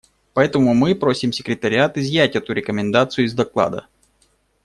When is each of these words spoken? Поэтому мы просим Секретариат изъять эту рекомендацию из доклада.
Поэтому 0.33 0.73
мы 0.73 0.95
просим 0.95 1.31
Секретариат 1.31 1.95
изъять 1.95 2.35
эту 2.35 2.53
рекомендацию 2.53 3.25
из 3.27 3.35
доклада. 3.35 3.85